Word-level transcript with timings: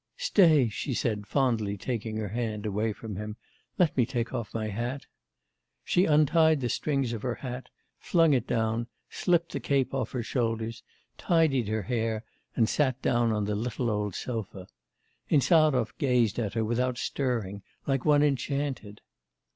'Stay,' 0.17 0.67
she 0.67 0.95
said, 0.95 1.27
fondly 1.27 1.77
taking 1.77 2.17
her 2.17 2.29
hand 2.29 2.65
away 2.65 2.91
from 2.91 3.17
him, 3.17 3.37
'let 3.77 3.95
me 3.95 4.03
take 4.03 4.33
off 4.33 4.51
my 4.51 4.67
hat.' 4.67 5.05
She 5.83 6.05
untied 6.05 6.59
the 6.59 6.69
strings 6.69 7.13
of 7.13 7.21
her 7.21 7.35
hat, 7.35 7.69
flung 7.99 8.33
it 8.33 8.47
down, 8.47 8.87
slipped 9.11 9.51
the 9.51 9.59
cape 9.59 9.93
off 9.93 10.13
her 10.13 10.23
shoulders, 10.23 10.81
tidied 11.19 11.67
her 11.67 11.83
hair, 11.83 12.23
and 12.55 12.67
sat 12.67 12.99
down 13.03 13.31
on 13.31 13.45
the 13.45 13.53
little 13.53 13.91
old 13.91 14.15
sofa. 14.15 14.65
Insarov 15.29 15.93
gazed 15.99 16.39
at 16.39 16.55
her, 16.55 16.65
without 16.65 16.97
stirring, 16.97 17.61
like 17.85 18.03
one 18.03 18.23
enchanted. 18.23 19.01